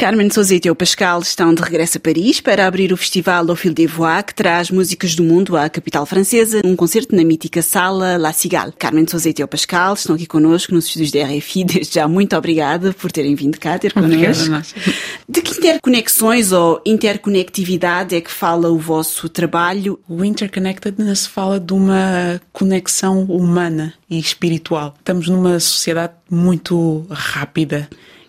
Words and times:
Carmen 0.00 0.30
Sousa 0.30 0.54
e 0.54 0.60
Teo 0.60 0.74
Pascal 0.74 1.20
estão 1.20 1.52
de 1.52 1.60
regresso 1.60 1.98
a 1.98 2.00
Paris 2.00 2.40
para 2.40 2.66
abrir 2.66 2.90
o 2.90 2.96
festival 2.96 3.50
Au 3.50 3.54
Fil 3.54 3.74
des 3.74 3.90
Voix, 3.90 4.24
que 4.26 4.34
traz 4.34 4.70
músicas 4.70 5.14
do 5.14 5.22
mundo 5.22 5.58
à 5.58 5.68
capital 5.68 6.06
francesa, 6.06 6.62
um 6.64 6.74
concerto 6.74 7.14
na 7.14 7.22
mítica 7.22 7.60
sala 7.60 8.16
La 8.16 8.32
Cigale. 8.32 8.72
Carmen 8.78 9.06
Sousa 9.06 9.28
e 9.28 9.34
Teo 9.34 9.46
Pascal 9.46 9.92
estão 9.92 10.16
aqui 10.16 10.24
connosco 10.24 10.72
nos 10.72 10.86
estúdios 10.86 11.10
da 11.10 11.26
RFI. 11.26 11.64
Desde 11.68 11.96
já, 11.96 12.08
muito 12.08 12.34
obrigada 12.34 12.94
por 12.94 13.12
terem 13.12 13.34
vindo 13.34 13.60
cá 13.60 13.78
ter 13.78 13.92
connosco. 13.92 14.50
De 15.28 15.42
que 15.42 15.58
interconexões 15.58 16.50
ou 16.50 16.80
interconectividade 16.86 18.16
é 18.16 18.22
que 18.22 18.30
fala 18.30 18.70
o 18.70 18.78
vosso 18.78 19.28
trabalho? 19.28 20.00
O 20.08 20.24
Interconnectedness 20.24 21.26
fala 21.26 21.60
de 21.60 21.74
uma 21.74 22.40
conexão 22.54 23.24
humana 23.24 23.92
e 24.08 24.18
espiritual. 24.18 24.94
Estamos 24.98 25.28
numa 25.28 25.60
sociedade 25.60 26.14
muito 26.30 27.04
rápida 27.10 27.86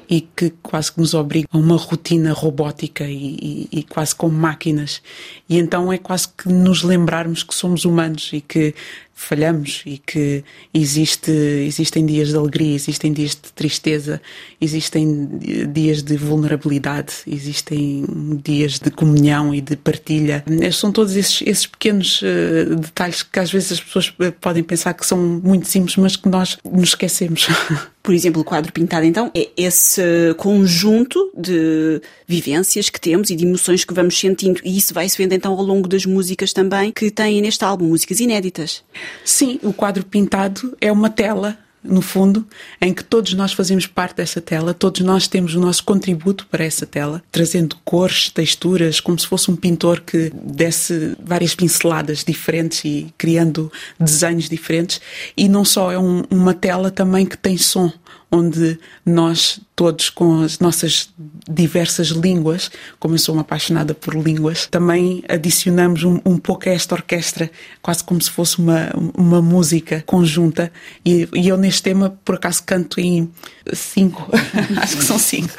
e 0.10 0.22
que 0.22 0.52
quase 0.62 0.92
que 0.92 1.00
nos 1.00 1.14
obriga 1.14 1.48
a 1.52 1.58
uma 1.58 1.78
rotina 1.78 2.34
robótica 2.34 3.06
e, 3.06 3.68
e, 3.72 3.80
e, 3.80 3.84
quase 3.84 4.16
com 4.16 4.30
máquinas. 4.30 5.02
E 5.48 5.58
então 5.58 5.92
é 5.92 5.98
quase 5.98 6.28
que 6.30 6.50
nos 6.50 6.84
lembrarmos 6.84 7.44
que 7.44 7.54
somos 7.54 7.86
humanos 7.86 8.30
e 8.34 8.42
que 8.42 8.74
falhamos 9.22 9.84
e 9.86 9.98
que 10.00 10.44
existe, 10.74 11.32
existem 11.32 12.06
dias 12.06 12.30
de 12.30 12.36
alegria, 12.36 12.76
existem 12.76 13.14
dias 13.14 13.32
de 13.32 13.52
tristeza, 13.54 14.22
existem 14.60 15.30
dias 15.72 16.02
de 16.02 16.18
vulnerabilidade, 16.18 17.14
existem 17.28 18.06
dias 18.44 18.80
de 18.80 18.90
comunhão 18.90 19.54
e 19.54 19.62
de 19.62 19.76
partilha. 19.76 20.44
São 20.74 20.92
todos 20.92 21.16
esses, 21.16 21.42
esses 21.44 21.66
pequenos 21.68 22.22
uh, 22.22 22.76
detalhes 22.76 23.22
que 23.24 23.40
às 23.40 23.52
vezes 23.52 23.74
as 23.74 23.80
pessoas 23.80 24.14
eh, 24.20 24.32
podem 24.32 24.64
pensar 24.64 24.94
que 24.94 25.06
são 25.06 25.18
muito 25.18 25.68
simples, 25.68 25.96
mas 25.98 26.16
que 26.16 26.28
nós 26.28 26.58
nos 26.64 26.90
esquecemos. 26.90 27.48
Por 28.04 28.16
exemplo, 28.16 28.42
o 28.42 28.44
quadro 28.44 28.74
pintado, 28.74 29.06
então, 29.06 29.30
é 29.36 29.50
esse 29.56 30.02
conjunto 30.36 31.32
de 31.38 32.02
vivências 32.28 32.90
que 32.90 33.00
temos 33.00 33.30
e 33.30 33.36
de 33.36 33.46
emoções 33.46 33.86
que 33.86 33.94
vamos 33.94 34.18
sentindo, 34.18 34.60
e 34.64 34.76
isso 34.76 34.92
vai 34.92 35.08
se 35.08 35.16
vendo 35.16 35.34
então 35.34 35.54
ao 35.54 35.64
longo 35.64 35.88
das 35.88 36.04
músicas 36.04 36.52
também 36.52 36.92
que 36.92 37.12
têm 37.12 37.42
neste 37.42 37.64
álbum, 37.64 37.86
músicas 37.86 38.20
inéditas. 38.20 38.84
Sim, 39.24 39.60
o 39.64 39.74
quadro 39.74 40.06
pintado 40.06 40.76
é 40.80 40.92
uma 40.92 41.10
tela 41.10 41.58
no 41.84 42.02
fundo, 42.02 42.46
em 42.80 42.94
que 42.94 43.04
todos 43.04 43.34
nós 43.34 43.54
fazemos 43.54 43.88
parte 43.88 44.18
dessa 44.18 44.40
tela, 44.40 44.74
todos 44.74 45.02
nós 45.02 45.28
temos 45.28 45.56
o 45.56 45.60
nosso 45.60 45.84
contributo 45.84 46.46
para 46.50 46.64
essa 46.64 46.86
tela, 46.86 47.24
trazendo 47.32 47.76
cores, 47.84 48.30
texturas, 48.30 49.00
como 49.00 49.18
se 49.18 49.26
fosse 49.26 49.50
um 49.50 49.56
pintor 49.56 50.02
que 50.02 50.32
desse 50.32 51.16
várias 51.24 51.56
pinceladas 51.56 52.24
diferentes 52.24 52.86
e 52.86 53.12
criando 53.18 53.72
desenhos 54.00 54.48
diferentes. 54.48 55.02
E 55.36 55.50
não 55.50 55.66
só 55.66 55.92
é 55.92 55.98
um, 55.98 56.24
uma 56.30 56.54
tela 56.54 56.92
também 56.92 57.26
que 57.26 57.38
tem 57.38 57.58
som, 57.58 57.92
onde 58.32 58.80
nós 59.06 59.60
todos 59.76 60.10
com 60.10 60.42
as 60.42 60.60
nossas 60.60 61.10
diversas 61.50 62.10
línguas, 62.10 62.70
como 63.00 63.16
eu 63.16 63.20
sou 63.20 63.34
uma 63.34 63.42
apaixonada 63.42 63.94
por 63.94 64.16
línguas, 64.16 64.68
também 64.68 65.24
adicionamos 65.28 66.04
um, 66.04 66.20
um 66.24 66.38
pouco 66.38 66.70
a 66.70 66.72
esta 66.72 66.94
orquestra, 66.94 67.50
quase 67.82 68.04
como 68.04 68.22
se 68.22 68.30
fosse 68.30 68.60
uma, 68.60 68.92
uma 69.18 69.42
música 69.42 70.04
conjunta. 70.06 70.72
E, 71.04 71.28
e 71.34 71.48
eu 71.48 71.58
neste 71.58 71.82
tema, 71.82 72.16
por 72.24 72.36
acaso, 72.36 72.62
canto 72.64 73.00
em 73.00 73.30
cinco, 73.74 74.30
acho 74.78 74.98
que 74.98 75.04
são 75.04 75.18
cinco. 75.18 75.54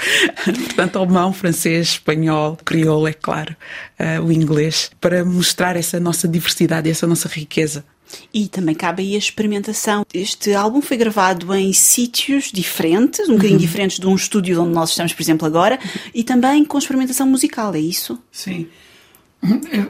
Portanto, 0.44 0.98
alemão, 0.98 1.32
francês, 1.32 1.88
espanhol, 1.88 2.56
crioulo, 2.64 3.08
é 3.08 3.12
claro, 3.12 3.56
uh, 3.98 4.24
o 4.24 4.30
inglês, 4.30 4.90
para 5.00 5.24
mostrar 5.24 5.76
essa 5.76 5.98
nossa 5.98 6.28
diversidade 6.28 6.88
essa 6.88 7.06
nossa 7.06 7.28
riqueza. 7.28 7.84
E 8.32 8.48
também 8.48 8.74
cabe 8.74 9.02
aí 9.02 9.14
a 9.14 9.18
experimentação. 9.18 10.04
Este 10.12 10.54
álbum 10.54 10.80
foi 10.80 10.96
gravado 10.96 11.54
em 11.54 11.72
sítios 11.72 12.50
diferentes, 12.52 13.28
um 13.28 13.32
bocadinho 13.32 13.54
uhum. 13.54 13.58
diferentes 13.58 13.98
de 13.98 14.06
um 14.06 14.14
estúdio 14.14 14.62
onde 14.62 14.72
nós 14.72 14.90
estamos, 14.90 15.12
por 15.12 15.22
exemplo, 15.22 15.46
agora, 15.46 15.78
e 16.14 16.22
também 16.24 16.64
com 16.64 16.78
experimentação 16.78 17.26
musical, 17.26 17.74
é 17.74 17.80
isso? 17.80 18.18
Sim. 18.30 18.68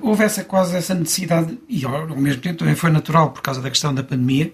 Houve 0.00 0.24
essa, 0.24 0.44
quase 0.44 0.76
essa 0.76 0.94
necessidade, 0.94 1.58
e 1.68 1.84
ao 1.84 2.16
mesmo 2.16 2.40
tempo 2.40 2.58
também 2.58 2.74
foi 2.74 2.90
natural 2.90 3.30
por 3.30 3.42
causa 3.42 3.60
da 3.60 3.68
questão 3.68 3.94
da 3.94 4.02
pandemia. 4.02 4.52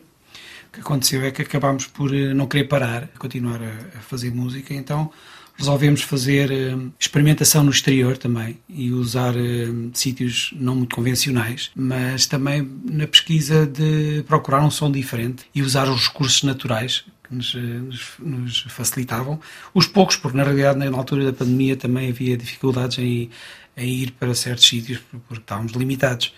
O 0.68 0.72
que 0.72 0.80
aconteceu 0.80 1.22
é 1.22 1.30
que 1.30 1.42
acabámos 1.42 1.86
por 1.86 2.14
eh, 2.14 2.34
não 2.34 2.46
querer 2.46 2.64
parar, 2.64 3.08
continuar 3.18 3.60
a, 3.62 3.98
a 3.98 4.00
fazer 4.00 4.30
música, 4.34 4.74
então 4.74 5.10
resolvemos 5.58 6.02
fazer 6.02 6.50
uh, 6.50 6.92
experimentação 6.98 7.64
no 7.64 7.70
exterior 7.70 8.16
também 8.16 8.58
e 8.69 8.92
usar 8.92 9.34
uh, 9.34 9.91
sítios 9.92 10.54
não 10.56 10.76
muito 10.76 10.94
convencionais, 10.94 11.72
mas 11.74 12.26
também 12.26 12.66
na 12.84 13.08
pesquisa 13.08 13.66
de 13.66 14.22
procurar 14.28 14.62
um 14.64 14.70
som 14.70 14.91
diferente 14.91 15.44
e 15.52 15.60
usar 15.60 15.88
os 15.88 16.06
recursos 16.06 16.44
naturais 16.44 17.04
que 17.24 17.34
nos, 17.34 17.54
eh, 17.54 17.58
nos, 17.58 18.12
nos, 18.19 18.60
facilitavam. 18.69 19.38
Os 19.74 19.86
poucos, 19.86 20.16
porque 20.16 20.36
na 20.36 20.44
realidade 20.44 20.78
na 20.78 20.96
altura 20.96 21.26
da 21.26 21.32
pandemia 21.32 21.76
também 21.76 22.08
havia 22.08 22.36
dificuldades 22.36 22.98
em, 22.98 23.28
em 23.76 23.88
ir 23.88 24.12
para 24.12 24.34
certos 24.34 24.66
sítios 24.66 25.00
porque 25.10 25.42
estávamos 25.42 25.72
limitados. 25.72 26.32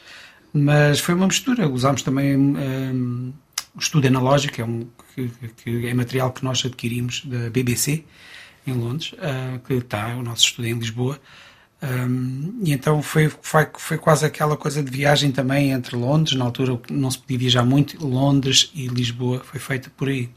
Mas 0.53 0.99
foi 0.99 1.15
uma 1.15 1.27
mistura. 1.27 1.69
Usámos 1.69 2.03
também 2.03 2.37
um, 2.37 3.33
o 3.75 3.79
estudo 3.79 4.09
analógico, 4.09 4.61
é 4.61 4.65
um, 4.65 4.87
que, 5.15 5.31
que 5.63 5.87
é 5.87 5.95
material 5.95 6.33
que 6.33 6.45
nós 6.45 6.65
adquirimos 6.65 7.23
da 7.25 7.51
BBC, 7.51 8.05
em 8.71 8.75
Londres, 8.75 9.13
uh, 9.13 9.59
que 9.67 9.75
está 9.75 10.17
o 10.17 10.23
nosso 10.23 10.45
estudo 10.45 10.69
em 10.69 10.75
Lisboa. 10.75 11.21
Um, 11.83 12.61
e 12.63 12.73
então 12.73 13.03
foi, 13.03 13.33
foi, 13.41 13.67
foi 13.79 13.97
quase 13.97 14.27
aquela 14.27 14.57
coisa 14.57 14.83
de 14.83 14.91
viagem 14.91 15.33
também 15.33 15.71
entre 15.71 15.97
Londres, 15.97 16.37
na 16.37 16.45
altura 16.45 16.79
não 16.91 17.11
se 17.11 17.19
podia 17.19 17.39
viajar 17.39 17.65
muito, 17.65 18.07
Londres 18.07 18.71
e 18.75 18.87
Lisboa 18.87 19.41
foi 19.43 19.59
feita 19.59 19.91
por 19.97 20.09
aí. 20.09 20.29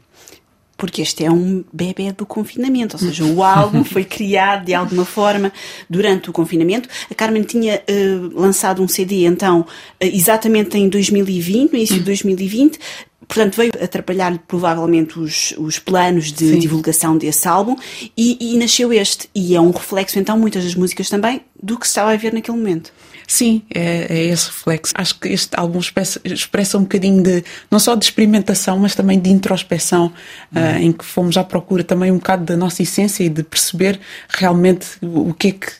Porque 0.76 1.02
este 1.02 1.24
é 1.24 1.30
um 1.30 1.64
bebê 1.72 2.10
do 2.12 2.26
confinamento, 2.26 2.96
ou 2.96 3.00
seja, 3.00 3.24
o 3.24 3.44
álbum 3.44 3.84
foi 3.84 4.04
criado 4.04 4.64
de 4.64 4.74
alguma 4.74 5.04
forma 5.04 5.52
durante 5.88 6.30
o 6.30 6.32
confinamento. 6.32 6.88
A 7.10 7.14
Carmen 7.14 7.42
tinha 7.42 7.80
uh, 7.88 8.40
lançado 8.40 8.82
um 8.82 8.88
CD 8.88 9.24
então 9.24 9.60
uh, 9.60 9.66
exatamente 10.00 10.76
em 10.76 10.88
2020, 10.88 11.70
no 11.70 11.78
início 11.78 11.98
de 11.98 12.04
2020, 12.04 12.78
Portanto, 13.26 13.56
veio 13.56 13.72
atrapalhar 13.82 14.38
provavelmente 14.46 15.18
os, 15.18 15.54
os 15.58 15.78
planos 15.78 16.32
de 16.32 16.52
Sim. 16.52 16.58
divulgação 16.58 17.16
desse 17.16 17.46
álbum 17.48 17.76
e, 18.16 18.54
e, 18.54 18.58
nasceu 18.58 18.92
este. 18.92 19.28
E 19.34 19.54
é 19.54 19.60
um 19.60 19.70
reflexo, 19.70 20.18
então, 20.18 20.38
muitas 20.38 20.64
das 20.64 20.74
músicas 20.74 21.08
também, 21.08 21.40
do 21.64 21.78
que 21.78 21.86
se 21.86 21.92
estava 21.92 22.12
a 22.12 22.16
ver 22.16 22.32
naquele 22.32 22.58
momento. 22.58 22.92
Sim, 23.26 23.62
é, 23.74 24.06
é 24.10 24.24
esse 24.26 24.46
reflexo. 24.46 24.92
Acho 24.94 25.18
que 25.18 25.28
este 25.28 25.48
álbum 25.58 25.78
expressa, 25.78 26.20
expressa, 26.24 26.76
um 26.76 26.82
bocadinho 26.82 27.22
de, 27.22 27.42
não 27.70 27.78
só 27.78 27.94
de 27.94 28.04
experimentação, 28.04 28.78
mas 28.78 28.94
também 28.94 29.18
de 29.18 29.30
introspeção, 29.30 30.12
uhum. 30.54 30.62
uh, 30.62 30.76
em 30.78 30.92
que 30.92 31.04
fomos 31.04 31.36
à 31.36 31.42
procura 31.42 31.82
também 31.82 32.10
um 32.10 32.16
bocado 32.16 32.44
da 32.44 32.56
nossa 32.56 32.82
essência 32.82 33.24
e 33.24 33.30
de 33.30 33.42
perceber 33.42 33.98
realmente 34.28 34.88
o 35.00 35.32
que 35.32 35.48
é 35.48 35.52
que 35.52 35.72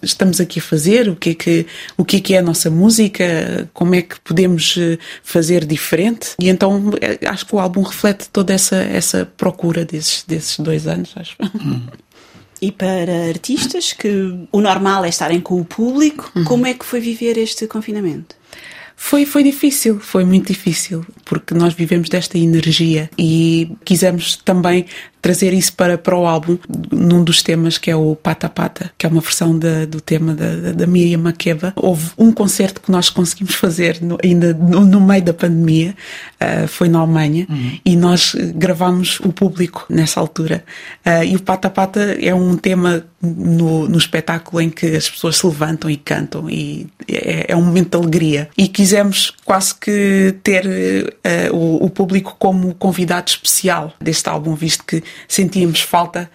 estamos 0.00 0.40
aqui 0.40 0.60
a 0.60 0.62
fazer, 0.62 1.08
o 1.08 1.16
que 1.16 1.30
é 1.30 1.34
que, 1.34 1.66
o 1.96 2.04
que, 2.04 2.18
é, 2.18 2.20
que 2.20 2.34
é 2.34 2.38
a 2.38 2.42
nossa 2.42 2.70
música, 2.70 3.68
como 3.72 3.94
é 3.96 4.02
que 4.02 4.20
podemos 4.20 4.76
eh, 4.78 4.96
fazer 5.24 5.64
diferente. 5.64 6.34
E 6.38 6.48
então 6.48 6.92
eh, 7.00 7.18
acho 7.26 7.46
que 7.46 7.54
o 7.54 7.58
álbum 7.58 7.82
reflete 7.82 8.28
toda 8.30 8.52
essa, 8.52 8.76
essa 8.76 9.26
procura 9.36 9.84
desses, 9.84 10.22
desses 10.22 10.58
dois 10.60 10.86
anos, 10.86 11.12
acho. 11.16 11.36
Uhum. 11.42 11.82
E 12.62 12.70
para 12.70 13.26
artistas 13.28 13.92
que 13.92 14.46
o 14.52 14.60
normal 14.60 15.04
é 15.04 15.08
estarem 15.08 15.40
com 15.40 15.60
o 15.60 15.64
público, 15.64 16.30
uhum. 16.36 16.44
como 16.44 16.64
é 16.64 16.72
que 16.72 16.84
foi 16.84 17.00
viver 17.00 17.36
este 17.36 17.66
confinamento? 17.66 18.36
Foi, 18.94 19.26
foi 19.26 19.42
difícil, 19.42 19.98
foi 19.98 20.24
muito 20.24 20.46
difícil, 20.46 21.04
porque 21.24 21.54
nós 21.54 21.74
vivemos 21.74 22.08
desta 22.08 22.38
energia 22.38 23.10
e 23.18 23.72
quisemos 23.84 24.36
também 24.36 24.86
trazer 25.22 25.54
isso 25.54 25.72
para, 25.74 25.96
para 25.96 26.16
o 26.16 26.26
álbum, 26.26 26.58
num 26.90 27.22
dos 27.22 27.42
temas 27.42 27.78
que 27.78 27.88
é 27.88 27.94
o 27.94 28.16
Pata 28.16 28.48
Pata, 28.48 28.90
que 28.98 29.06
é 29.06 29.08
uma 29.08 29.20
versão 29.20 29.56
da, 29.56 29.86
do 29.86 30.00
tema 30.00 30.34
da, 30.34 30.72
da 30.72 30.86
Miriam 30.86 31.18
Makeba. 31.18 31.72
Houve 31.76 32.10
um 32.18 32.32
concerto 32.32 32.80
que 32.80 32.90
nós 32.90 33.08
conseguimos 33.08 33.54
fazer 33.54 34.02
no, 34.02 34.18
ainda 34.22 34.52
no, 34.52 34.80
no, 34.84 35.00
meio 35.00 35.22
da 35.22 35.32
pandemia, 35.32 35.94
uh, 36.40 36.66
foi 36.66 36.88
na 36.88 36.98
Alemanha, 36.98 37.46
uhum. 37.48 37.78
e 37.84 37.94
nós 37.94 38.34
gravámos 38.56 39.20
o 39.20 39.32
público 39.32 39.86
nessa 39.88 40.18
altura. 40.18 40.64
Uh, 41.06 41.22
e 41.24 41.36
o 41.36 41.40
Pata 41.40 41.70
Pata 41.70 42.00
é 42.20 42.34
um 42.34 42.56
tema 42.56 43.04
no, 43.22 43.88
no 43.88 43.96
espetáculo 43.96 44.60
em 44.60 44.68
que 44.68 44.96
as 44.96 45.08
pessoas 45.08 45.36
se 45.36 45.46
levantam 45.46 45.88
e 45.88 45.96
cantam, 45.96 46.50
e 46.50 46.88
é, 47.08 47.52
é 47.52 47.56
um 47.56 47.62
momento 47.62 47.90
de 47.90 47.96
alegria. 47.96 48.50
E 48.58 48.66
quisemos 48.66 49.32
quase 49.44 49.74
que 49.74 50.34
ter 50.42 50.66
uh, 50.66 51.56
o, 51.56 51.84
o 51.84 51.90
público 51.90 52.34
como 52.38 52.74
convidado 52.74 53.30
especial 53.30 53.94
deste 54.00 54.28
álbum, 54.28 54.54
visto 54.54 54.84
que 54.84 55.02
sentíamos 55.28 55.80
falta 55.80 56.28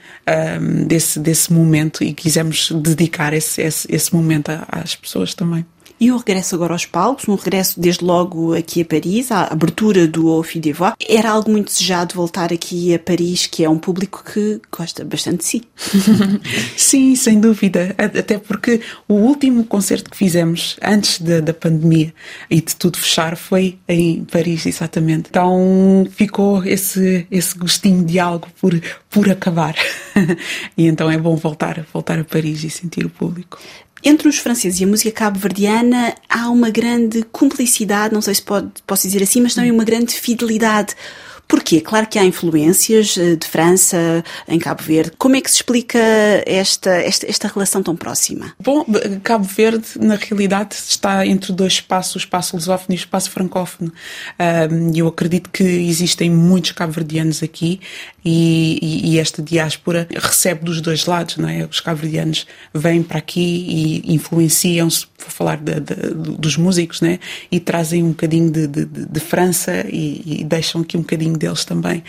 um, 0.62 0.86
desse, 0.86 1.20
desse 1.20 1.52
momento 1.52 2.04
e 2.04 2.14
quisemos 2.14 2.72
dedicar 2.72 3.34
esse, 3.34 3.62
esse, 3.62 3.88
esse 3.94 4.16
momento 4.16 4.52
às 4.70 4.96
pessoas 4.96 5.34
também. 5.34 5.66
E 6.00 6.12
o 6.12 6.18
regresso 6.18 6.54
agora 6.54 6.74
aos 6.74 6.86
palcos, 6.86 7.28
um 7.28 7.36
regresso 7.36 7.80
desde 7.80 8.06
logo 8.06 8.54
aqui 8.54 8.82
a 8.82 8.86
Paris, 8.86 9.32
à 9.32 9.46
abertura 9.46 10.08
do 10.08 10.44
Fil 10.44 10.62
des 10.62 10.78
Voix. 10.78 10.94
Era 11.08 11.32
algo 11.32 11.50
muito 11.50 11.68
desejado 11.68 12.14
voltar 12.14 12.54
aqui 12.54 12.94
a 12.94 13.00
Paris, 13.00 13.48
que 13.48 13.64
é 13.64 13.70
um 13.70 13.80
público 13.80 14.24
que 14.24 14.62
gosta 14.72 15.04
bastante 15.04 15.38
de 15.38 15.46
si. 15.46 15.64
Sim, 16.78 17.16
sem 17.16 17.40
dúvida. 17.40 17.96
Até 17.98 18.38
porque 18.38 18.82
o 19.08 19.16
último 19.16 19.64
concerto 19.64 20.12
que 20.12 20.18
fizemos 20.18 20.78
antes 20.84 21.20
da, 21.20 21.40
da 21.40 21.54
pandemia 21.54 22.14
e 22.50 22.62
de 22.62 22.76
tudo 22.76 22.98
fechar 22.98 23.36
foi 23.36 23.80
em 23.88 24.24
Paris, 24.26 24.68
exatamente. 24.68 25.30
Então 25.30 26.08
ficou 26.12 26.64
esse, 26.64 27.26
esse 27.32 27.58
gostinho 27.58 28.06
de 28.06 28.20
algo 28.20 28.48
por, 28.62 28.80
por 29.10 29.28
acabar. 29.30 29.76
e 30.78 30.86
então 30.86 31.10
é 31.10 31.18
bom 31.18 31.36
voltar, 31.36 31.84
voltar 31.92 32.20
a 32.20 32.24
Paris 32.24 32.64
e 32.64 32.70
sentir 32.70 33.04
o 33.04 33.10
público. 33.10 33.58
Entre 34.04 34.28
os 34.28 34.38
franceses 34.38 34.80
e 34.80 34.84
a 34.84 34.88
música 34.88 35.12
cabo-verdiana 35.12 36.16
há 36.30 36.50
uma 36.50 36.70
grande 36.70 37.24
cumplicidade, 37.32 38.14
não 38.14 38.22
sei 38.22 38.36
se 38.36 38.42
pode, 38.42 38.70
posso 38.86 39.08
dizer 39.08 39.24
assim, 39.24 39.42
mas 39.42 39.56
também 39.56 39.72
uma 39.72 39.84
grande 39.84 40.14
fidelidade. 40.14 40.96
Porquê? 41.48 41.80
Claro 41.80 42.08
que 42.08 42.20
há 42.20 42.26
influências 42.26 43.18
eh, 43.18 43.36
de 43.36 43.48
França 43.48 44.24
em 44.48 44.60
Cabo 44.60 44.84
Verde. 44.84 45.14
Como 45.18 45.36
é 45.36 45.42
que 45.42 45.50
se 45.50 45.58
explica 45.58 46.00
esta, 46.46 46.92
esta, 46.92 47.26
esta 47.28 47.48
relação 47.48 47.82
tão 47.82 47.96
próxima? 47.96 48.54
Bom, 48.60 48.86
Cabo 49.24 49.46
Verde, 49.46 49.88
na 50.00 50.16
realidade, 50.16 50.76
está 50.76 51.26
entre 51.26 51.54
dois 51.54 51.74
espaços, 51.74 52.16
o 52.16 52.18
espaço 52.18 52.56
lusófono 52.56 52.94
e 52.94 52.96
o 52.96 53.00
espaço 53.00 53.32
francófono. 53.32 53.92
Eu 54.94 55.08
acredito 55.08 55.50
que 55.50 55.64
existem 55.64 56.30
muitos 56.30 56.72
cabo-verdianos 56.72 57.42
aqui 57.42 57.80
e, 58.30 59.14
e, 59.14 59.20
esta 59.20 59.42
diáspora 59.42 60.06
recebe 60.14 60.66
dos 60.66 60.82
dois 60.82 61.06
lados, 61.06 61.38
não 61.38 61.48
é? 61.48 61.66
Os 61.66 61.80
cabo-verdianos 61.80 62.46
vêm 62.74 63.02
para 63.02 63.20
aqui 63.20 63.40
e 63.40 64.14
influenciam-se, 64.14 65.06
vou 65.18 65.30
falar 65.30 65.58
de, 65.58 65.80
de, 65.80 65.96
dos 66.14 66.58
músicos, 66.58 67.00
né? 67.00 67.20
E 67.50 67.58
trazem 67.58 68.04
um 68.04 68.10
bocadinho 68.10 68.52
de, 68.52 68.68
de, 68.68 68.86
de 68.86 69.20
França 69.22 69.86
e, 69.88 70.42
e, 70.42 70.44
deixam 70.44 70.82
aqui 70.82 70.98
um 70.98 71.02
bocadinho 71.02 71.37
deles 71.38 71.64
também. 71.66 72.04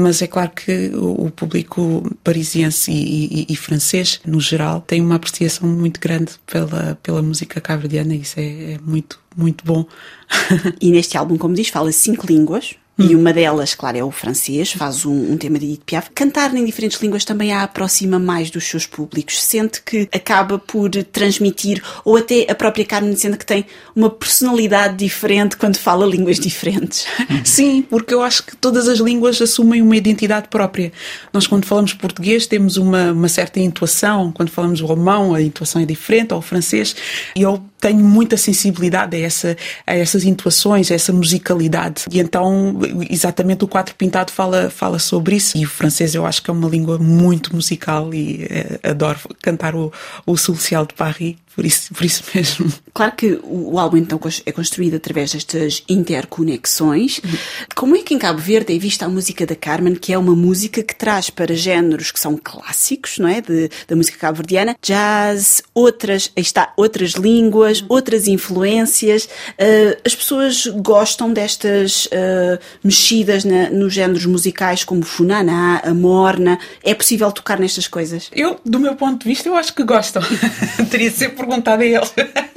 Mas 0.00 0.22
é 0.22 0.26
claro 0.26 0.50
que 0.50 0.90
o, 0.94 1.30
público 1.30 2.02
parisiense 2.22 2.90
e, 2.90 3.46
e, 3.48 3.56
francês, 3.56 4.20
no 4.26 4.40
geral, 4.40 4.80
tem 4.80 5.00
uma 5.00 5.16
apreciação 5.16 5.68
muito 5.68 6.00
grande 6.00 6.32
pela, 6.46 6.98
pela 7.02 7.22
música 7.22 7.60
cabo-verdiana 7.60 8.14
e 8.14 8.20
isso 8.20 8.38
é, 8.38 8.72
é 8.72 8.78
muito, 8.82 9.20
muito 9.36 9.64
bom. 9.64 9.86
e 10.80 10.90
neste 10.90 11.16
álbum, 11.16 11.36
como 11.36 11.54
diz, 11.54 11.68
fala 11.68 11.92
cinco 11.92 12.26
línguas. 12.26 12.74
E 12.98 13.14
uma 13.14 13.32
delas, 13.32 13.74
claro, 13.74 13.96
é 13.96 14.02
o 14.02 14.10
francês, 14.10 14.72
faz 14.72 15.06
um, 15.06 15.32
um, 15.32 15.36
tema 15.36 15.56
de 15.56 15.66
Edith 15.66 15.82
Piaf. 15.86 16.10
Cantar 16.12 16.52
em 16.52 16.64
diferentes 16.64 17.00
línguas 17.00 17.24
também 17.24 17.52
a 17.52 17.62
aproxima 17.62 18.18
mais 18.18 18.50
dos 18.50 18.64
seus 18.64 18.86
públicos. 18.86 19.40
Sente 19.40 19.80
que 19.82 20.08
acaba 20.12 20.58
por 20.58 20.90
transmitir, 21.04 21.80
ou 22.04 22.16
até 22.16 22.50
a 22.50 22.56
própria 22.56 22.84
Carmen 22.84 23.14
sente 23.14 23.38
que 23.38 23.46
tem 23.46 23.64
uma 23.94 24.10
personalidade 24.10 24.96
diferente 24.96 25.56
quando 25.56 25.76
fala 25.76 26.04
línguas 26.04 26.40
diferentes. 26.40 27.06
Sim, 27.44 27.82
porque 27.82 28.12
eu 28.12 28.20
acho 28.20 28.42
que 28.42 28.56
todas 28.56 28.88
as 28.88 28.98
línguas 28.98 29.40
assumem 29.40 29.80
uma 29.80 29.96
identidade 29.96 30.48
própria. 30.48 30.92
Nós, 31.32 31.46
quando 31.46 31.66
falamos 31.66 31.94
português, 31.94 32.48
temos 32.48 32.76
uma, 32.76 33.12
uma 33.12 33.28
certa 33.28 33.60
intuação. 33.60 34.32
Quando 34.32 34.50
falamos 34.50 34.80
o 34.80 34.86
alemão, 34.86 35.34
a 35.34 35.40
intuação 35.40 35.80
é 35.80 35.84
diferente, 35.84 36.34
ou 36.34 36.40
o 36.40 36.42
francês. 36.42 36.96
E 37.36 37.42
eu 37.42 37.62
tenho 37.80 38.04
muita 38.04 38.36
sensibilidade 38.36 39.16
a, 39.16 39.20
essa, 39.20 39.56
a 39.86 39.96
essas 39.96 40.24
intuações, 40.24 40.90
a 40.90 40.94
essa 40.94 41.12
musicalidade. 41.12 42.04
E 42.10 42.18
então 42.18 42.78
exatamente 43.08 43.64
o 43.64 43.68
quadro 43.68 43.94
pintado 43.94 44.32
fala, 44.32 44.70
fala 44.70 44.98
sobre 44.98 45.36
isso. 45.36 45.56
E 45.56 45.64
o 45.64 45.68
francês 45.68 46.14
eu 46.14 46.26
acho 46.26 46.42
que 46.42 46.50
é 46.50 46.52
uma 46.52 46.68
língua 46.68 46.98
muito 46.98 47.54
musical 47.54 48.12
e 48.12 48.46
é, 48.50 48.90
adoro 48.90 49.18
cantar 49.42 49.74
o, 49.74 49.92
o 50.26 50.36
Social 50.36 50.86
de 50.86 50.94
Paris 50.94 51.36
por 51.58 51.66
isso, 51.66 51.92
por 51.92 52.04
isso 52.04 52.22
mesmo. 52.32 52.72
Claro 52.94 53.16
que 53.16 53.40
o 53.42 53.80
álbum 53.80 53.96
então 53.96 54.20
é 54.46 54.52
construído 54.52 54.94
através 54.94 55.32
destas 55.32 55.82
interconexões. 55.88 57.18
Uhum. 57.18 57.30
Como 57.74 57.96
é 57.96 57.98
que 57.98 58.14
em 58.14 58.18
Cabo 58.18 58.38
Verde 58.38 58.76
é 58.76 58.78
vista 58.78 59.06
a 59.06 59.08
música 59.08 59.44
da 59.44 59.56
Carmen, 59.56 59.96
que 59.96 60.12
é 60.12 60.18
uma 60.18 60.36
música 60.36 60.84
que 60.84 60.94
traz 60.94 61.30
para 61.30 61.56
géneros 61.56 62.12
que 62.12 62.20
são 62.20 62.38
clássicos, 62.40 63.18
não 63.18 63.26
é? 63.26 63.40
De, 63.40 63.68
da 63.88 63.96
música 63.96 64.16
cabo-verdiana, 64.18 64.76
jazz, 64.80 65.60
outras, 65.74 66.30
está, 66.36 66.72
outras 66.76 67.14
línguas, 67.14 67.84
outras 67.88 68.28
influências. 68.28 69.24
Uh, 69.24 69.98
as 70.04 70.14
pessoas 70.14 70.64
gostam 70.76 71.32
destas 71.32 72.06
uh, 72.06 72.58
mexidas 72.84 73.44
na, 73.44 73.68
nos 73.68 73.92
géneros 73.92 74.26
musicais 74.26 74.84
como 74.84 75.02
funaná, 75.02 75.82
a 75.84 75.92
morna. 75.92 76.56
É 76.84 76.94
possível 76.94 77.32
tocar 77.32 77.58
nestas 77.58 77.88
coisas? 77.88 78.30
Eu, 78.32 78.60
do 78.64 78.78
meu 78.78 78.94
ponto 78.94 79.22
de 79.24 79.28
vista, 79.28 79.48
eu 79.48 79.56
acho 79.56 79.74
que 79.74 79.82
gostam. 79.82 80.22
Teria 80.88 81.10
de 81.10 81.16
ser 81.16 81.30
por 81.30 81.47
perguntado 81.48 81.82
a 81.82 81.86
ele. 81.86 82.00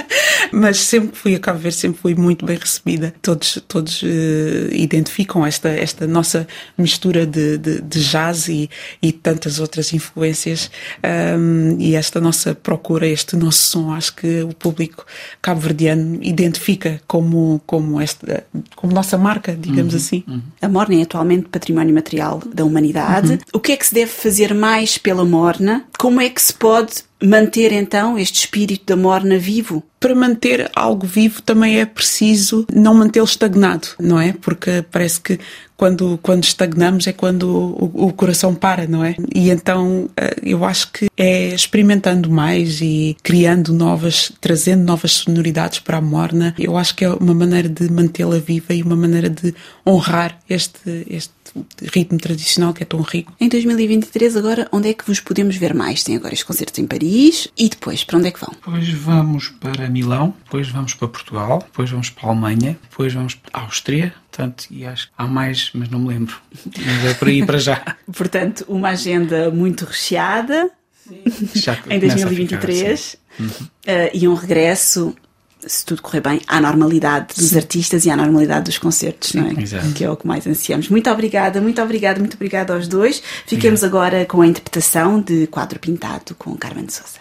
Mas 0.51 0.79
sempre 0.79 1.15
fui 1.15 1.35
a 1.35 1.39
Cabo 1.39 1.59
Verde, 1.59 1.77
sempre 1.77 2.01
fui 2.01 2.15
muito 2.15 2.45
bem 2.45 2.57
recebida. 2.57 3.13
Todos, 3.21 3.63
todos 3.67 4.01
uh, 4.01 4.05
identificam 4.71 5.45
esta, 5.45 5.69
esta 5.69 6.05
nossa 6.05 6.47
mistura 6.77 7.25
de, 7.25 7.57
de, 7.57 7.81
de 7.81 8.03
jazz 8.03 8.49
e, 8.49 8.69
e, 9.01 9.11
tantas 9.11 9.59
outras 9.59 9.93
influências 9.93 10.69
um, 11.37 11.77
e 11.79 11.95
esta 11.95 12.19
nossa 12.19 12.53
procura, 12.53 13.07
este 13.07 13.35
nosso 13.35 13.59
som, 13.59 13.93
acho 13.93 14.15
que 14.15 14.41
o 14.41 14.53
público 14.53 15.05
cabo-verdiano 15.41 16.19
identifica 16.21 17.01
como, 17.07 17.61
como, 17.65 18.01
esta, 18.01 18.43
como 18.75 18.93
nossa 18.93 19.17
marca, 19.17 19.55
digamos 19.55 19.93
uhum, 19.93 19.99
assim. 19.99 20.23
Uhum. 20.27 20.41
A 20.61 20.67
Morna 20.67 20.95
é 20.95 21.03
atualmente 21.03 21.47
património 21.49 21.93
material 21.93 22.41
da 22.53 22.65
humanidade. 22.65 23.33
Uhum. 23.33 23.39
O 23.53 23.59
que 23.59 23.71
é 23.71 23.77
que 23.77 23.85
se 23.85 23.93
deve 23.93 24.11
fazer 24.11 24.53
mais 24.53 24.97
pela 24.97 25.23
Morna? 25.23 25.85
Como 25.97 26.19
é 26.19 26.29
que 26.29 26.41
se 26.41 26.53
pode 26.53 27.03
manter 27.21 27.71
então 27.71 28.17
este 28.17 28.39
espírito 28.39 28.85
da 28.85 28.95
morna 28.95 29.37
vivo? 29.37 29.83
Para 29.99 30.15
manter 30.15 30.69
algo 30.75 31.05
vivo 31.05 31.41
também 31.41 31.79
é 31.79 31.85
preciso 31.85 32.65
não 32.73 32.93
mantê-lo 32.93 33.25
estagnado, 33.25 33.89
não 33.99 34.19
é? 34.19 34.33
Porque 34.33 34.83
parece 34.89 35.21
que 35.21 35.39
quando, 35.77 36.19
quando 36.21 36.43
estagnamos 36.43 37.07
é 37.07 37.13
quando 37.13 37.43
o, 37.49 38.07
o, 38.07 38.13
coração 38.13 38.53
para, 38.53 38.87
não 38.87 39.03
é? 39.03 39.15
E 39.33 39.49
então 39.49 40.09
eh, 40.15 40.35
eu 40.43 40.63
acho 40.63 40.91
que 40.91 41.07
é 41.17 41.47
experimentando 41.55 42.29
mais 42.29 42.81
e 42.81 43.17
criando 43.23 43.73
novas, 43.73 44.31
trazendo 44.39 44.83
novas 44.83 45.11
sonoridades 45.13 45.79
para 45.79 45.97
a 45.97 46.01
morna, 46.01 46.53
eu 46.57 46.77
acho 46.77 46.95
que 46.95 47.03
é 47.05 47.09
uma 47.09 47.33
maneira 47.33 47.67
de 47.67 47.91
mantê-la 47.91 48.37
viva 48.37 48.73
e 48.73 48.83
uma 48.83 48.95
maneira 48.95 49.29
de 49.29 49.55
honrar 49.85 50.37
este, 50.47 51.05
este 51.09 51.31
ritmo 51.93 52.17
tradicional 52.17 52.73
que 52.73 52.83
é 52.83 52.85
tão 52.85 53.01
rico. 53.01 53.33
Em 53.39 53.49
2023, 53.49 54.37
agora, 54.37 54.67
onde 54.71 54.89
é 54.89 54.93
que 54.93 55.05
vos 55.05 55.19
podemos 55.19 55.55
ver 55.55 55.73
mais? 55.73 56.03
Tem 56.03 56.15
agora 56.15 56.33
estes 56.33 56.45
concertos 56.45 56.79
em 56.79 56.87
Paris 56.87 57.47
e 57.57 57.69
depois, 57.69 58.03
para 58.03 58.17
onde 58.17 58.27
é 58.27 58.31
que 58.31 58.39
vão? 58.39 58.49
Depois 58.51 58.89
vamos 58.89 59.49
para 59.49 59.89
Milão, 59.89 60.33
depois 60.43 60.69
vamos 60.69 60.93
para 60.93 61.07
Portugal, 61.07 61.59
depois 61.59 61.89
vamos 61.89 62.09
para 62.09 62.27
a 62.27 62.31
Alemanha, 62.31 62.77
depois 62.89 63.13
vamos 63.13 63.35
para 63.35 63.59
a 63.59 63.63
Áustria, 63.63 64.13
portanto, 64.29 64.65
e 64.71 64.85
acho 64.85 65.07
que 65.07 65.13
há 65.17 65.27
mais, 65.27 65.71
mas 65.73 65.89
não 65.89 65.99
me 65.99 66.09
lembro. 66.09 66.35
Mas 66.65 67.05
é 67.05 67.13
por 67.13 67.27
aí 67.27 67.45
para 67.45 67.57
já. 67.57 67.97
portanto, 68.15 68.65
uma 68.67 68.89
agenda 68.89 69.51
muito 69.51 69.85
recheada. 69.85 70.69
Em 71.89 71.99
2023 71.99 73.17
ficar, 73.35 73.43
uhum. 73.43 73.47
uh, 73.47 74.09
e 74.13 74.27
um 74.27 74.33
regresso 74.33 75.13
se 75.65 75.85
tudo 75.85 76.01
correr 76.01 76.21
bem, 76.21 76.41
à 76.47 76.59
normalidade 76.59 77.35
dos 77.35 77.49
Sim. 77.49 77.57
artistas 77.57 78.05
e 78.05 78.09
à 78.09 78.15
normalidade 78.15 78.65
dos 78.65 78.77
concertos, 78.77 79.33
não 79.33 79.47
é? 79.47 79.61
Exato. 79.61 79.91
Que 79.93 80.03
é 80.03 80.09
o 80.09 80.15
que 80.15 80.27
mais 80.27 80.45
ansiamos. 80.47 80.89
Muito 80.89 81.09
obrigada, 81.09 81.61
muito 81.61 81.81
obrigada, 81.81 82.19
muito 82.19 82.35
obrigada 82.35 82.73
aos 82.73 82.87
dois. 82.87 83.21
Fiquemos 83.45 83.83
agora 83.83 84.25
com 84.25 84.41
a 84.41 84.47
interpretação 84.47 85.21
de 85.21 85.47
Quadro 85.47 85.79
Pintado 85.79 86.35
com 86.35 86.55
Carmen 86.55 86.85
de 86.85 86.93
Souza. 86.93 87.19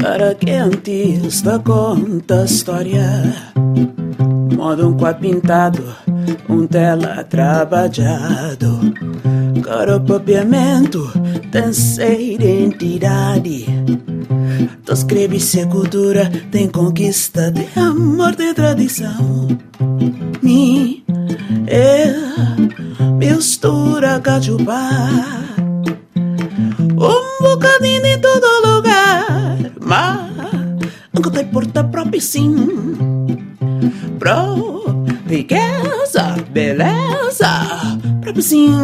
Cara 0.00 0.34
quente, 0.34 1.20
esta 1.26 1.58
conta 1.58 2.44
história, 2.44 3.54
modo 4.56 4.88
um 4.88 4.96
quadro 4.96 5.20
pintado 5.20 5.96
um 6.50 6.66
tela 6.66 7.22
trabalhado. 7.24 8.80
Coropapiamento, 9.62 11.10
dança 11.50 12.04
identidade. 12.06 13.66
Tu 14.84 14.92
escreve 14.92 15.38
se 15.38 15.64
cultura, 15.66 16.30
tem 16.50 16.68
conquista, 16.68 17.50
de 17.52 17.66
amor, 17.78 18.34
tem 18.34 18.52
tradição. 18.52 19.48
Me, 20.42 21.04
é, 21.68 22.12
mistura 23.16 24.18
cachupá. 24.20 25.08
Um 26.92 27.42
bocadinho 27.42 28.04
em 28.04 28.18
todo 28.18 28.74
lugar, 28.76 29.56
mas 29.80 30.30
nunca 31.12 31.30
tem 31.30 31.46
porta 31.46 31.84
própria 31.84 32.20
sim. 32.20 32.56
Pro 34.18 34.79
riqueza, 35.30 36.36
beleza, 36.50 37.98
próprio 38.20 38.42
sim. 38.42 38.74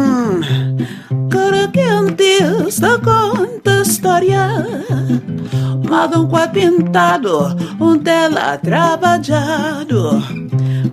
Cara 1.29 1.67
quente, 1.67 2.41
esta 2.67 2.97
conta 2.99 3.81
história. 3.81 4.47
Um 6.15 6.27
quadro 6.27 6.53
pintado, 6.53 7.55
um 7.79 7.97
tela 7.99 8.57
trabalhado. 8.57 10.23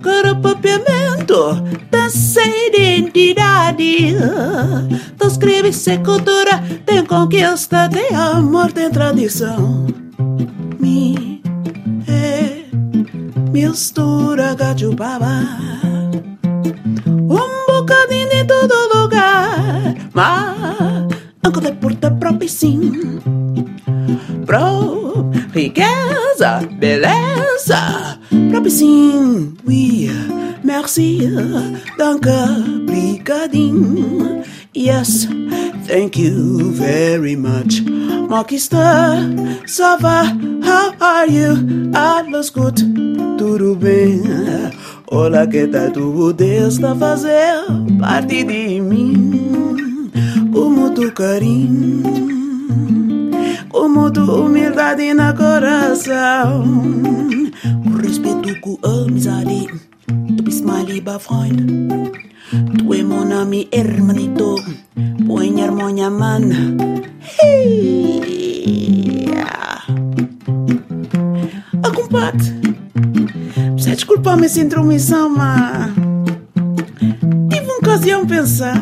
Cara 0.03 0.35
papiamento, 0.35 1.63
dessa 1.91 2.43
identidade. 2.43 4.17
Tu 5.17 5.27
escreve-se 5.27 5.99
cultura, 5.99 6.63
tem 6.85 7.05
conquista, 7.07 7.89
tem 7.89 8.15
amor, 8.15 8.73
tem 8.73 8.91
tradição. 8.91 10.04
Mistura 13.55 14.53
gajubaba. 14.57 15.47
Um 17.07 17.67
bocadinho 17.69 18.33
em 18.33 18.45
todo 18.45 18.75
lugar, 18.93 19.95
mas 20.13 21.07
nunca 21.41 21.61
de 21.61 21.73
porta 21.79 22.11
própria 22.11 22.49
sim. 22.49 23.21
Pro 24.45 25.31
riqueza, 25.53 26.69
beleza. 26.81 28.19
Próprio 28.51 28.73
sim, 28.73 29.55
oui, 29.65 30.11
merci, 30.65 31.21
danke, 31.97 32.31
brigadinho. 32.87 34.43
Yes, 34.77 35.29
thank 35.87 36.17
you 36.17 36.73
very 36.73 37.37
much. 37.37 37.83
Marquista, 38.29 39.19
ça 39.67 39.97
va? 40.01 40.25
How 40.63 40.95
are 41.01 41.31
you? 41.31 41.91
Alles 41.95 42.51
gut, 42.51 42.83
tudo 43.39 43.77
bem? 43.77 44.23
Olha 45.11 45.47
que 45.47 45.67
tá 45.67 45.91
tudo 45.91 46.43
está 46.43 46.95
fazer 46.95 47.65
parte 48.01 48.45
de 48.45 48.81
mim. 48.81 50.11
Com 50.53 50.71
muito 50.71 51.13
carinho, 51.13 52.03
com 53.69 53.89
muita 53.89 54.23
humildade 54.23 55.13
na 55.15 55.33
coração. 55.33 56.65
Com 57.85 57.97
respeito, 58.03 58.61
com 58.61 58.79
amizade. 58.83 59.69
Bist 60.55 60.67
mein 60.67 60.87
lieber 60.87 61.19
Freund. 61.19 61.67
Tu 62.79 62.93
es 62.95 63.03
mon 63.03 63.33
ami 63.33 63.67
hermanito. 63.73 64.55
Buen 65.27 65.59
hermoña 65.59 66.09
man. 66.11 66.79
Hey. 67.41 69.27
Ah, 71.83 71.91
compadre. 71.93 72.55
Precisa 73.73 73.97
desculpar-me 73.97 74.47
essa 74.47 74.61
intromissão, 74.61 75.29
mas... 75.29 75.91
Tive 77.51 77.67
uma 77.67 77.79
ocasião 77.79 78.25
pensar. 78.25 78.81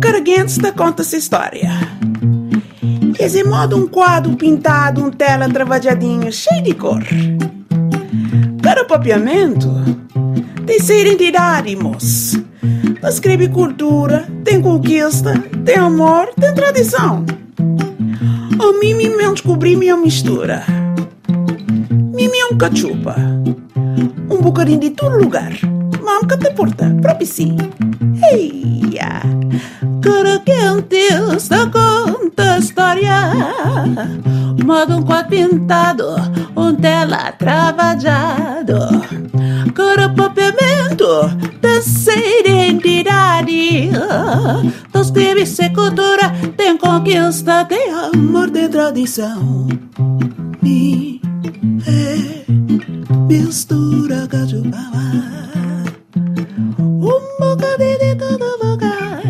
Carguente 0.00 0.50
está 0.50 0.72
conta 0.72 1.02
essa 1.02 1.16
história. 1.16 1.70
Esse 3.20 3.44
modo 3.44 3.76
um 3.76 3.86
quadro 3.86 4.34
pintado, 4.36 5.04
um 5.04 5.12
tela 5.12 5.48
travadinho, 5.48 6.32
cheio 6.32 6.64
de 6.64 6.74
cor. 6.74 7.04
Para 8.60 8.82
o 8.82 8.86
papiamento, 8.88 9.70
tem 10.66 10.80
ser 10.80 11.06
identidade, 11.06 11.76
moço. 11.76 12.44
Escreve 13.08 13.48
cultura, 13.48 14.26
tem 14.44 14.60
conquista, 14.60 15.32
tem 15.64 15.76
amor, 15.76 16.28
tem 16.38 16.52
tradição. 16.52 17.24
A 18.58 18.72
mim, 18.80 18.94
me 18.94 19.30
descobri 19.30 19.76
minha 19.76 19.96
mistura. 19.96 20.64
Mimi 22.14 22.38
é 22.38 22.46
um 22.46 22.56
cachupa. 22.56 23.14
Um 24.28 24.40
bocadinho 24.40 24.80
de 24.80 24.90
todo 24.90 25.18
lugar. 25.18 25.52
Mamca 26.02 26.36
te 26.36 26.50
porta, 26.52 26.94
próprio 27.00 27.26
sim. 27.26 27.56
Eia! 28.32 29.20
Cara 30.02 30.40
quente, 30.40 30.96
esta 31.34 31.66
conta 31.68 32.58
história. 32.58 33.32
Modo 34.64 34.96
um 34.96 35.02
quadro 35.02 35.30
pintado, 35.30 36.16
um 36.56 36.74
tela 36.74 37.32
travajado. 37.32 38.78
Cara 40.16 40.30
papiamento, 40.30 41.28
dessa 41.60 42.12
identidade. 42.40 43.90
Tu 44.92 44.98
escreve 45.00 45.46
se 45.46 45.68
cultura, 45.70 46.30
tem 46.56 46.76
conquista, 46.78 47.64
tem 47.66 47.92
amor, 47.92 48.50
tem 48.50 48.68
tradição. 48.68 49.68
Mi, 50.62 51.20
é, 51.86 52.44
mistura 53.28 54.26
cachupava. 54.26 54.96
Um 56.78 57.20
bocadinho 57.38 57.98
de 57.98 58.14
todo 58.16 58.64
lugar, 58.64 59.22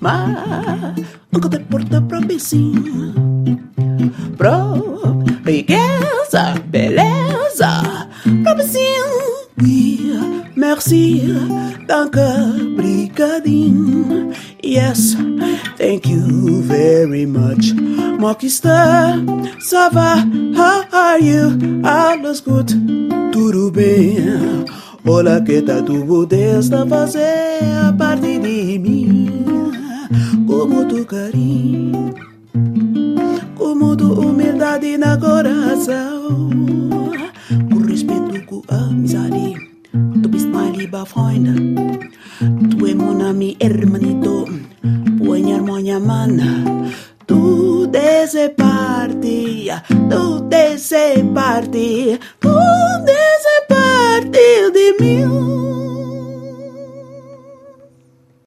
mas 0.00 0.94
nunca 1.32 1.48
te 1.48 1.58
porta 1.60 2.00
pra 2.02 2.20
vizinha. 2.20 3.14
Pro 4.36 5.22
riqueza, 5.44 6.54
beleza, 6.68 8.08
pra 8.42 8.54
vizinha. 8.54 9.15
Merci, 10.66 11.22
danke, 11.86 12.26
brigadinho. 12.74 14.32
Yes, 14.60 15.14
thank 15.78 16.08
you 16.08 16.60
very 16.62 17.24
much. 17.24 17.72
Marquista, 18.18 19.14
ça 19.60 19.88
va? 19.88 20.16
How 20.58 20.82
are 20.90 21.20
you? 21.22 21.56
Alles 21.84 22.40
gut, 22.40 22.74
tudo 23.30 23.70
bem? 23.70 24.64
Olha 25.06 25.40
que 25.40 25.62
tá 25.62 25.80
tudo 25.80 26.26
desta 26.26 26.84
fazer 26.84 27.62
a 27.86 27.92
parte 27.92 28.36
de 28.40 28.76
mim. 28.76 29.30
Como 30.48 30.84
tu 30.88 31.06
carinho, 31.06 32.12
como 33.54 33.96
tu 33.96 34.12
humildade 34.14 34.98
na 34.98 35.16
coração. 35.16 36.50